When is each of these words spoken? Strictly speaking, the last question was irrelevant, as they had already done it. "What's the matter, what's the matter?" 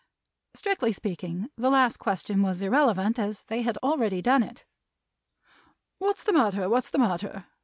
Strictly 0.55 0.93
speaking, 0.93 1.51
the 1.57 1.69
last 1.69 1.97
question 1.99 2.41
was 2.41 2.63
irrelevant, 2.63 3.19
as 3.19 3.43
they 3.43 3.61
had 3.61 3.77
already 3.83 4.19
done 4.19 4.41
it. 4.41 4.65
"What's 5.99 6.23
the 6.23 6.33
matter, 6.33 6.67
what's 6.67 6.89
the 6.89 6.97
matter?" 6.97 7.45